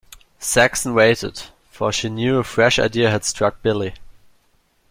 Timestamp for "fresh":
2.43-2.79